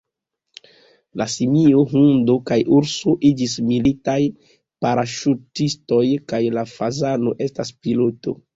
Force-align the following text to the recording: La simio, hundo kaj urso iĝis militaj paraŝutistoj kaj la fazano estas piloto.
La 1.21 1.27
simio, 1.33 1.83
hundo 1.91 2.37
kaj 2.51 2.57
urso 2.79 3.13
iĝis 3.31 3.55
militaj 3.67 4.17
paraŝutistoj 4.87 6.03
kaj 6.33 6.43
la 6.59 6.67
fazano 6.75 7.39
estas 7.49 7.77
piloto. 7.85 8.39